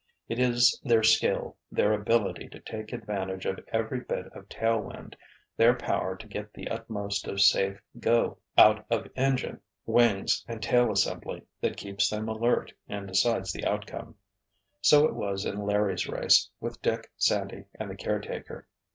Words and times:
It 0.27 0.39
is 0.39 0.81
their 0.83 1.03
skill, 1.03 1.57
their 1.71 1.93
ability 1.93 2.49
to 2.49 2.59
take 2.59 2.91
advantage 2.91 3.45
of 3.45 3.59
every 3.71 3.99
bit 3.99 4.25
of 4.35 4.49
tailwind, 4.49 5.13
their 5.57 5.75
power 5.75 6.15
to 6.17 6.25
get 6.27 6.53
the 6.55 6.69
utmost 6.69 7.27
of 7.27 7.39
safe 7.39 7.79
"go" 7.99 8.39
out 8.57 8.83
of 8.89 9.07
engine, 9.15 9.61
wings 9.85 10.43
and 10.47 10.59
tail 10.59 10.91
assembly, 10.91 11.43
that 11.61 11.77
keeps 11.77 12.09
them 12.09 12.27
alert 12.29 12.73
and 12.87 13.07
decides 13.07 13.53
the 13.53 13.63
outcome. 13.65 14.15
So 14.81 15.05
it 15.05 15.13
was 15.13 15.45
in 15.45 15.61
Larry's 15.61 16.07
race, 16.07 16.49
with 16.59 16.81
Dick, 16.81 17.11
Sandy 17.17 17.65
and 17.79 17.91
the 17.91 17.95
caretaker. 17.95 18.67